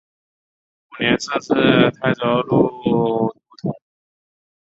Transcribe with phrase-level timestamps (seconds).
[0.93, 1.53] 五年设置
[2.01, 3.71] 泰州路都统。